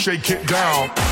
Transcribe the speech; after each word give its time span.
Shake 0.00 0.30
it 0.30 0.46
down. 0.46 1.09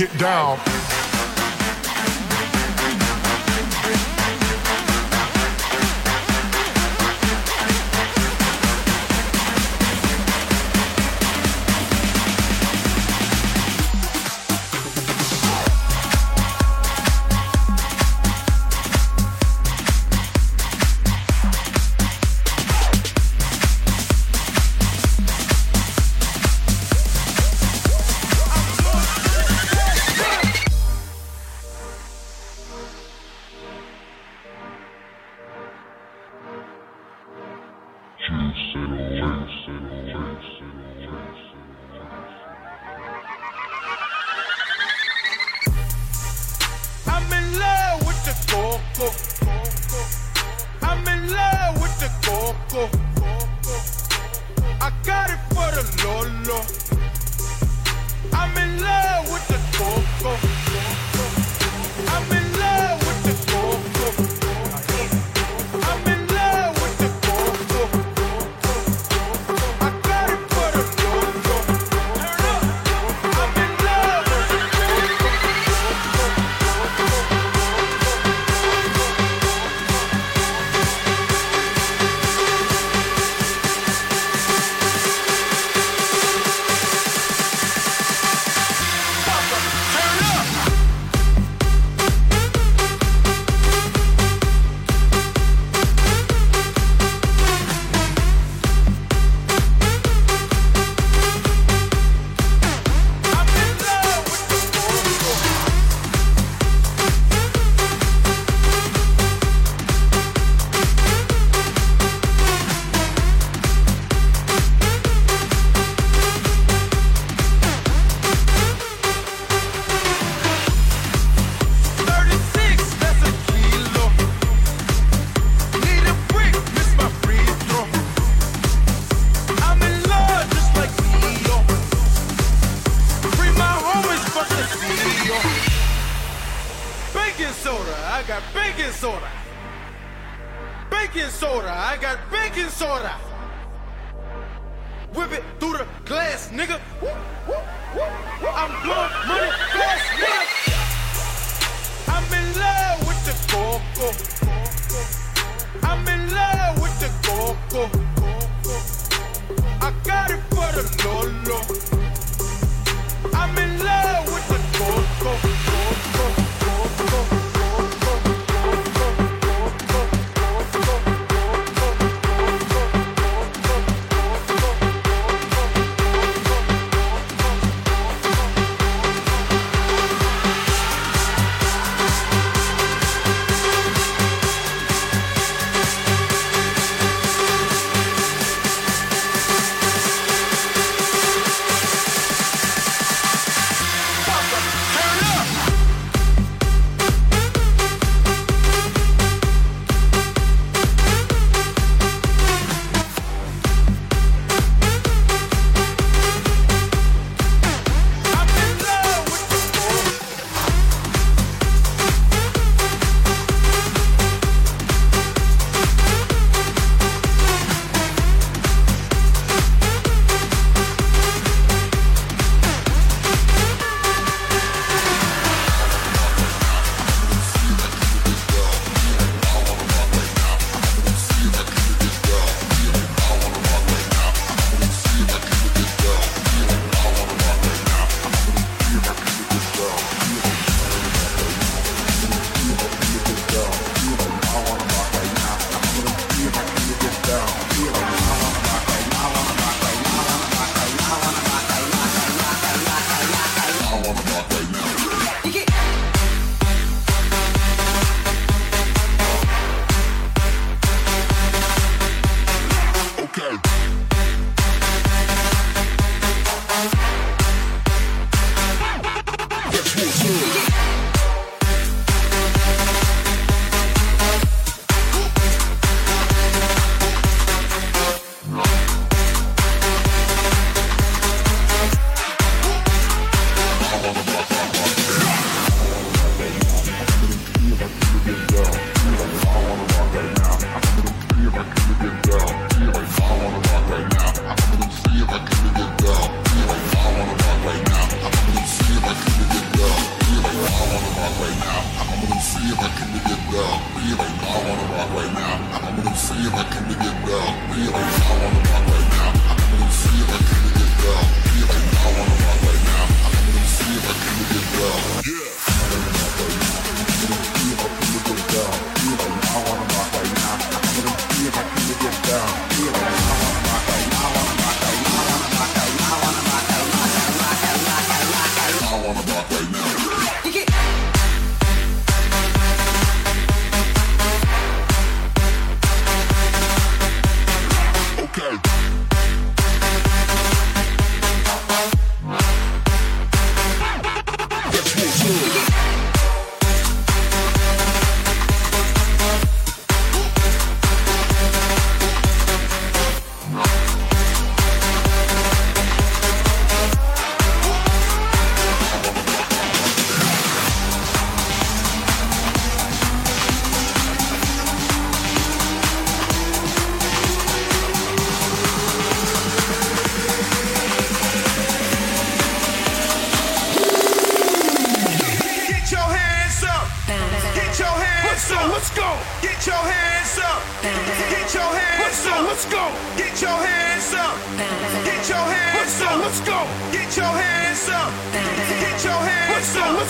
It 0.00 0.18
down. 0.18 0.69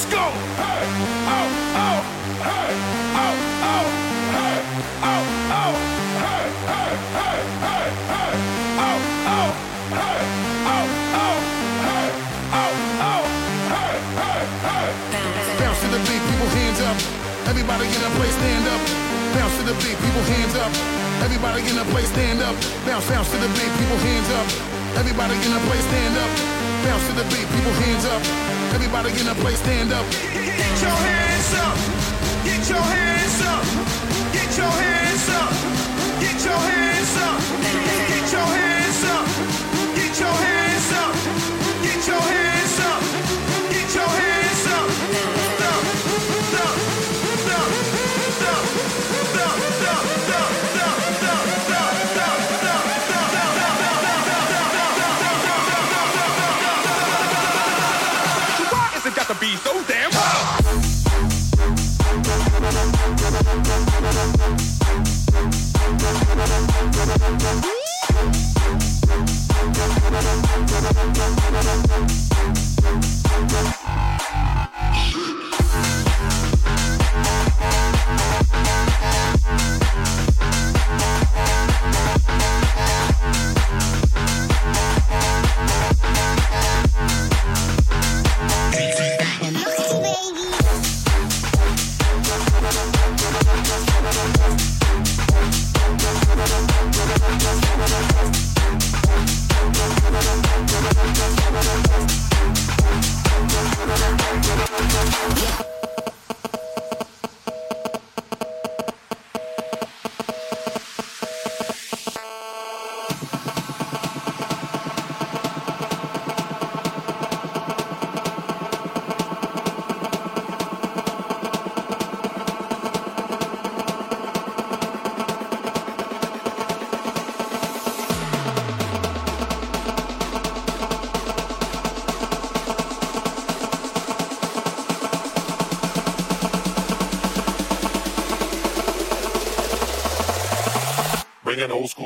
Let's 0.01 0.15
go. 0.15 0.25
Bounce 15.59 15.81
to 15.81 15.89
the 15.89 15.99
beat, 16.09 16.23
people 16.33 16.49
hands 16.49 16.81
up. 16.81 16.97
Everybody 17.47 17.85
in 17.85 18.01
a 18.01 18.11
place, 18.17 18.33
stand 18.33 18.65
up. 18.73 18.81
Bounce 19.37 19.57
to 19.59 19.63
the 19.65 19.75
beat, 19.85 19.99
people 20.01 20.25
hands 20.33 20.55
up. 20.57 20.73
Everybody 21.21 21.61
in 21.69 21.77
a 21.77 21.85
place, 21.93 22.09
stand 22.09 22.41
up. 22.41 22.57
Bounce, 22.87 23.07
bounce 23.07 23.31
to 23.33 23.37
the 23.37 23.49
beat, 23.49 23.73
people 23.77 23.99
hands 23.99 24.31
up. 24.41 24.49
Everybody 24.97 25.35
in 25.35 25.53
a 25.53 25.61
place, 25.69 25.85
stand 25.85 26.17
up. 26.17 26.50
Bounce 26.85 27.07
to 27.09 27.13
the 27.13 27.25
beat, 27.29 27.47
people 27.53 27.73
hands 27.85 28.05
up. 28.07 28.23
Everybody 28.75 29.11
in 29.21 29.27
the 29.27 29.35
place, 29.43 29.59
stand 29.59 29.93
up. 29.93 30.07
Get 30.11 30.81
your 30.81 30.99
hands 31.09 31.53
up. 31.61 31.77
Get 32.45 32.63
your 32.71 32.81
hands 32.81 33.41
up. 33.53 33.65
Get 34.33 34.51
your 34.57 34.73
hands 34.83 35.29
up. 35.29 35.51
Get 36.21 36.39
your 36.45 36.61
hands 36.71 37.17
up. 37.27 37.39
Get 38.09 38.33
your 38.33 38.49
hands 38.57 39.05
up. 39.05 39.27
Get 39.95 40.21
your 40.21 40.33
hands 40.33 40.47
up. 40.47 40.50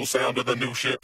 sound 0.05 0.39
of 0.39 0.47
the 0.47 0.57
new 0.57 0.75
ship. 0.75 1.04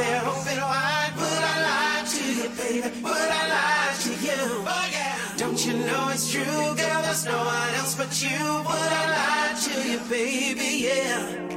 there 0.00 0.22
open 0.32 0.60
wide, 0.72 1.12
Would 1.20 1.44
I 1.52 1.56
lie 1.68 2.02
to 2.14 2.22
you, 2.38 2.48
baby. 2.60 2.90
Would 3.04 3.30
I 3.40 3.44
lie 3.56 3.94
to 4.04 4.12
you. 4.26 4.40
Oh, 4.74 4.86
yeah. 4.96 5.16
Don't 5.36 5.60
you 5.66 5.74
know 5.88 6.02
it's 6.14 6.26
true, 6.32 6.66
girl? 6.80 7.00
There's 7.06 7.24
no 7.26 7.38
one 7.56 7.72
else 7.80 7.94
but 8.00 8.12
you. 8.24 8.40
Would 8.68 8.92
I 9.02 9.04
lie 9.18 9.52
to 9.66 9.74
you, 9.90 9.98
baby. 10.08 10.70
Yeah. 10.88 11.50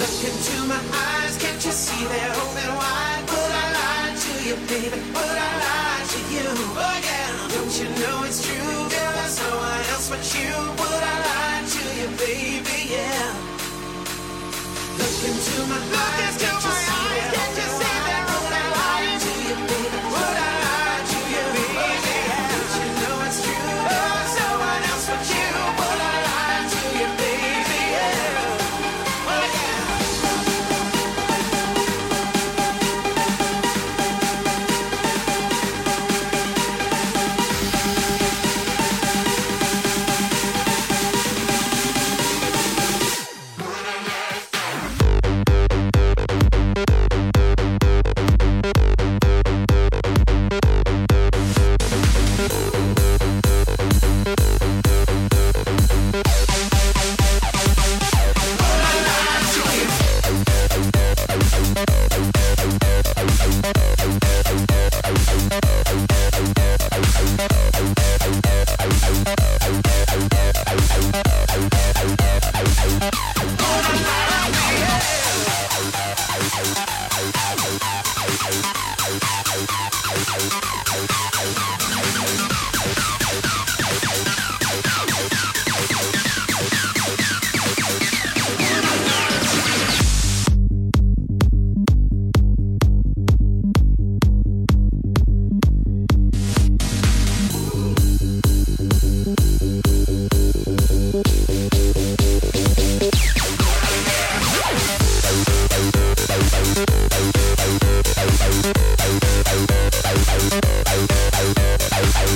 Look 0.00 0.18
into 0.28 0.56
my 0.72 0.80
eyes, 1.06 1.34
can't 1.42 1.62
you 1.66 1.72
see 1.84 2.02
they're 2.12 2.34
open 2.42 2.70
wide? 2.80 3.24
Would 3.32 3.54
I 3.62 3.66
lie 3.78 4.12
to 4.24 4.32
you, 4.46 4.56
baby. 4.70 5.00
Would 5.16 5.38
I 5.48 5.52
lie 5.66 6.04
to 6.12 6.20
you. 6.34 6.48
Oh 6.86 6.96
yeah. 7.08 7.30
Don't 7.54 7.74
you 7.80 7.88
know 8.00 8.16
it's 8.28 8.40
true, 8.46 8.80
girl? 8.94 9.12
There's 9.18 9.38
no 9.44 9.50
one 9.68 9.84
else 9.92 10.08
but 10.12 10.24
you. 10.34 10.52
Would 10.80 11.02
I 11.12 11.16
lie 11.28 11.62
to 11.74 11.82
you, 11.98 12.08
baby. 12.24 12.78
Yeah. 12.96 13.28
Look 15.00 15.18
into 15.28 15.56
my 15.68 15.80
Look 15.92 16.00
eyes. 16.00 16.49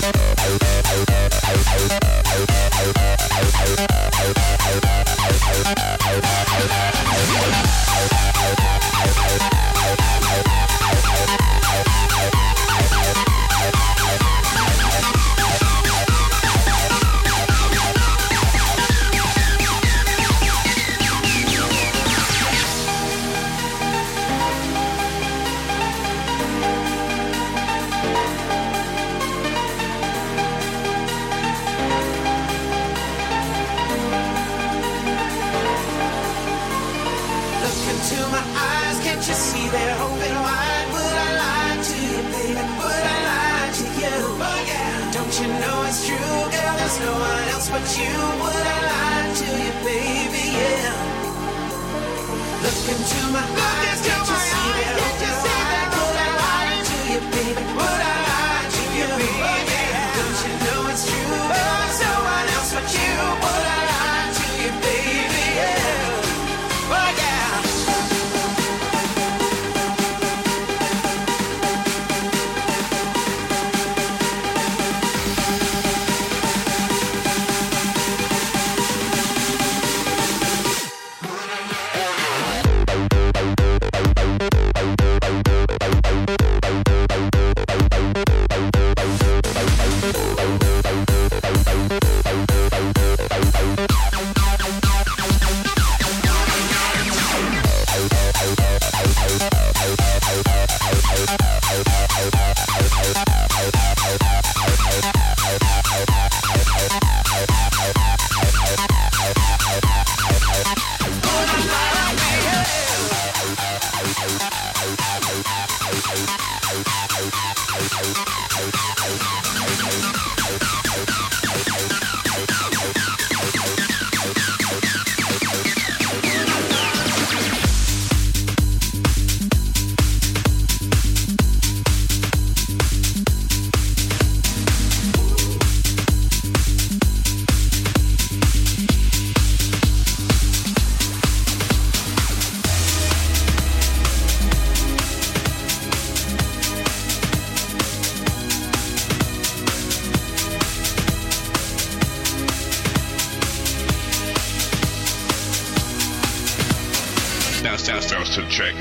Bye. 0.04 0.23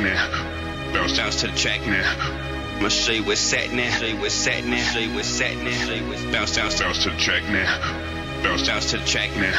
now. 0.03 0.91
Bounce 0.93 1.17
down 1.17 1.31
to 1.31 1.47
the 1.47 1.57
track 1.57 1.81
now. 1.87 2.03
I'ma 2.77 2.89
show 2.89 3.13
you 3.13 3.23
what's 3.23 3.39
sat 3.39 3.71
now. 3.71 3.89
Show 3.89 4.05
you 4.05 4.19
what's 4.19 4.33
sat 4.33 4.65
now. 4.65 4.83
Show 4.91 4.99
you 4.99 5.15
what's 5.15 5.27
sat 5.27 5.55
now. 5.57 6.31
Bounce 6.31 6.55
down, 6.55 6.69
bounce 6.77 7.03
to 7.03 7.09
the 7.09 7.17
track 7.17 7.43
now. 7.49 8.43
Bounce 8.43 8.67
down 8.67 8.81
to 8.81 8.97
the 8.97 9.05
track 9.05 9.31
now. 9.37 9.55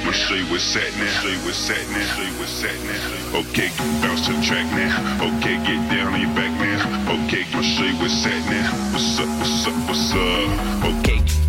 I'ma 0.00 0.12
show 0.12 0.34
you 0.34 0.46
what's 0.46 0.64
sat 0.64 0.90
now. 0.96 1.20
Show 1.20 1.28
you 1.28 1.38
what's 1.44 1.58
sat 1.58 1.84
now. 1.90 2.16
Show 2.16 2.22
you 2.22 2.38
what's 2.40 2.50
sat 2.50 2.78
now. 2.88 3.38
Okay, 3.40 3.68
bounce 4.00 4.26
to 4.26 4.32
the 4.32 4.42
track 4.42 4.66
now. 4.72 5.36
Okay, 5.36 5.56
get 5.68 5.80
down 5.92 6.14
on 6.14 6.20
your 6.20 6.34
back 6.34 6.52
now. 6.56 7.26
Okay, 7.26 7.44
I'ma 7.52 7.62
show 7.62 7.84
you 7.84 7.96
what's 8.00 8.14
sat 8.14 8.40
now. 8.48 8.72
What's 8.92 9.20
up? 9.20 9.28
What's 9.38 9.66
up? 9.66 9.76
What's 9.88 10.12
up? 10.12 11.04
Okay. 11.04 11.45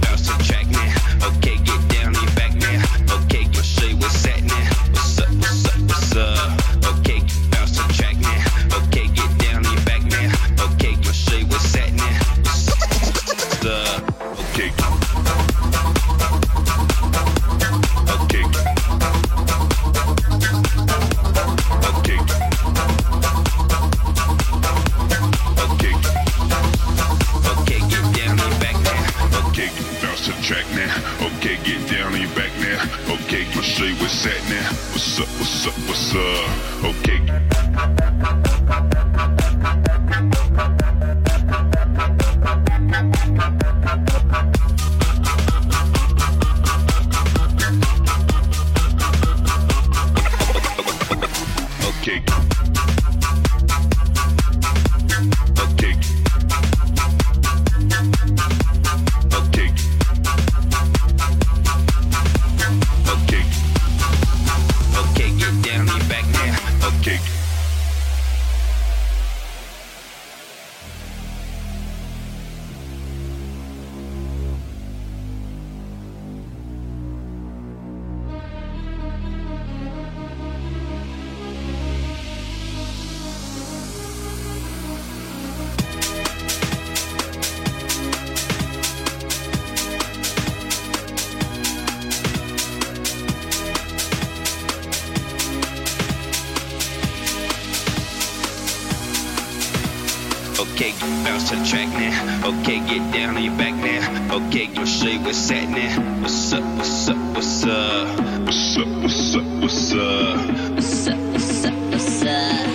Bounce 101.27 101.49
to 101.49 101.55
the 101.57 101.65
track 101.65 101.89
now. 101.89 102.47
Okay, 102.47 102.79
get 102.87 103.13
down 103.13 103.35
on 103.35 103.43
your 103.43 103.57
back 103.57 103.73
now. 103.75 104.35
Okay, 104.35 104.65
your 104.73 104.85
shit 104.85 105.21
was 105.21 105.35
set 105.35 105.67
now. 105.67 106.21
What's 106.21 106.53
up? 106.53 106.63
What's 106.77 107.09
up? 107.09 107.17
What's 107.35 107.65
up? 107.65 108.07
What's 108.45 108.77
up? 108.77 108.87
What's 109.03 109.35
up? 109.35 109.43
What's 109.61 109.91
up? 109.91 110.37
What's 110.75 111.07
up, 111.07 111.19
what's 111.33 111.65
up, 111.65 111.73
what's 111.91 112.23
up? 112.23 112.67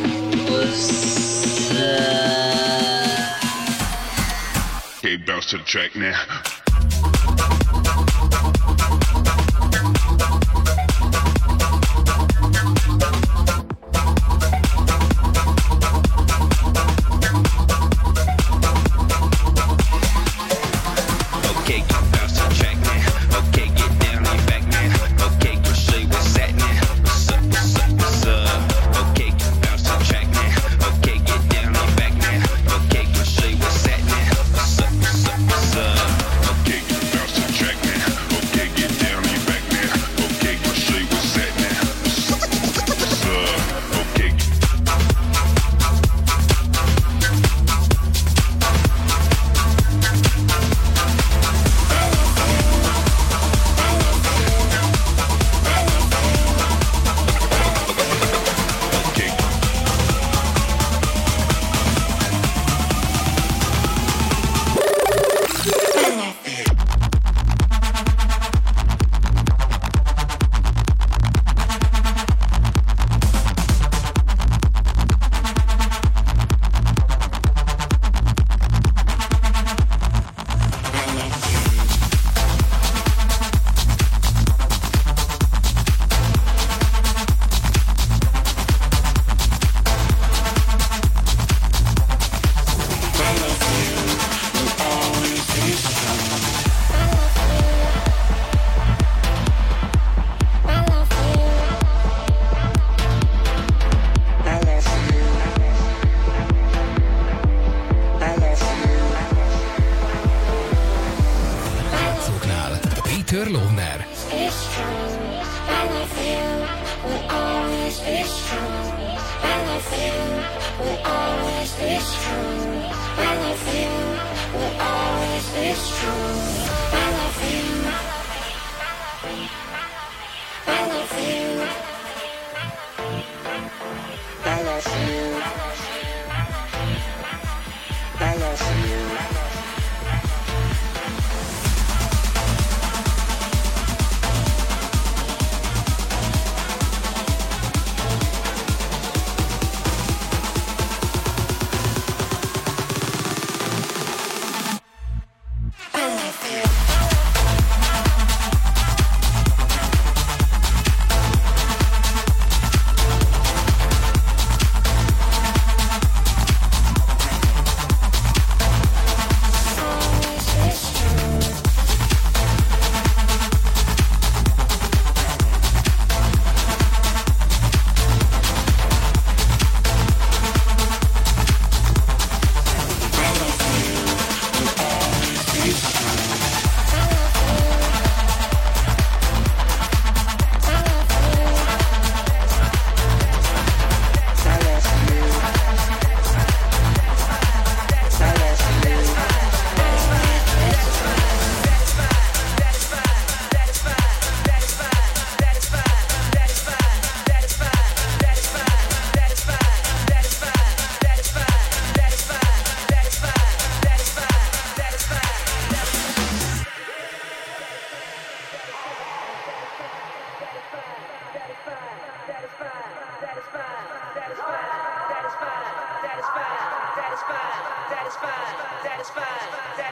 What's 0.51 1.71
up? 1.79 2.19
Okay, 4.99 5.17
bounce 5.17 5.47
to 5.47 5.57
the 5.59 5.65
track 5.65 5.97
now. 5.97 6.62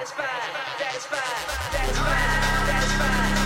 Satisfied, 0.01 0.29
satisfied, 0.79 1.21
satisfied, 1.73 2.67
satisfied, 2.67 3.40